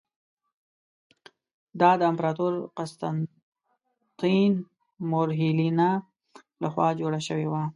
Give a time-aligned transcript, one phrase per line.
[1.79, 4.51] دا د امپراتور قسطنطین
[5.09, 5.89] مور هیلینا
[6.61, 7.63] له خوا جوړه شوې وه.